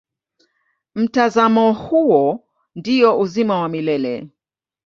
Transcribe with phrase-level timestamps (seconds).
[0.95, 2.43] Mtazamo huo
[2.75, 4.29] ndio uzima wa milele.